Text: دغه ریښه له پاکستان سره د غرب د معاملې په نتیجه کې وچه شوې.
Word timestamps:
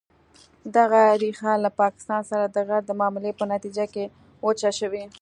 دغه 0.77 1.01
ریښه 1.21 1.51
له 1.63 1.69
پاکستان 1.81 2.21
سره 2.31 2.45
د 2.47 2.57
غرب 2.67 2.83
د 2.87 2.91
معاملې 2.99 3.31
په 3.39 3.43
نتیجه 3.53 3.85
کې 3.93 4.03
وچه 4.45 4.71
شوې. 4.79 5.03